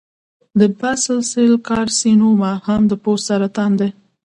[0.59, 3.89] د باسل سیل کارسینوما هم د پوست سرطان دی.